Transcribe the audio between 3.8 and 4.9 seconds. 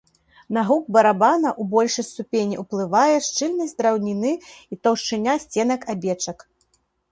драўніны і